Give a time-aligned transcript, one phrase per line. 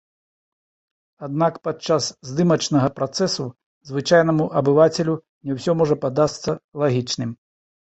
[1.27, 3.45] Аднак падчас здымачнага працэсу
[3.93, 5.13] звычайнаму абывацелю
[5.47, 7.43] не ўсё можа падасца лагічным.